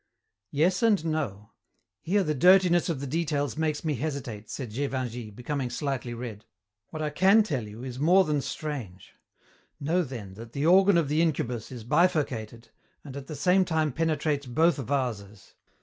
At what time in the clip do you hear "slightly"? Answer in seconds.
5.69-6.15